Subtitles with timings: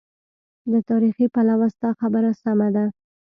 [0.71, 2.85] له تاریخي پلوه ستا خبره سمه ده.